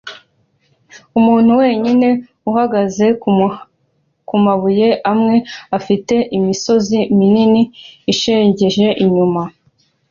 umuntu 1.19 1.51
wenyine 1.61 2.07
uhagaze 2.49 3.05
kumabuye 4.29 4.89
amwe 5.11 5.35
afite 5.77 6.15
imisozi 6.37 6.97
minini 7.17 7.61
ya 8.07 8.13
shelegi 8.19 8.67
inyuma 9.03 9.41